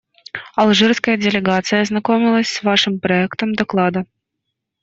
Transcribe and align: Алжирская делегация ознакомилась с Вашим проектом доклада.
Алжирская 0.55 1.15
делегация 1.15 1.81
ознакомилась 1.81 2.49
с 2.49 2.63
Вашим 2.63 2.99
проектом 2.99 3.53
доклада. 3.53 4.07